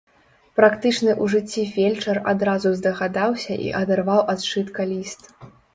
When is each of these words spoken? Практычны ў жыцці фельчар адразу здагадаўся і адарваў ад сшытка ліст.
Практычны 0.59 1.11
ў 1.23 1.33
жыцці 1.33 1.65
фельчар 1.75 2.21
адразу 2.33 2.73
здагадаўся 2.81 3.53
і 3.69 3.73
адарваў 3.83 4.21
ад 4.35 4.39
сшытка 4.47 4.81
ліст. 4.95 5.21